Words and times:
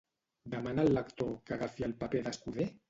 Demana 0.53 0.85
al 0.89 0.91
lector 0.99 1.31
que 1.49 1.57
agafi 1.59 1.89
el 1.91 1.97
paper 2.03 2.27
d'escuder? 2.29 2.73